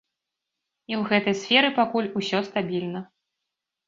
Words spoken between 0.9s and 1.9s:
І ў гэтай сферы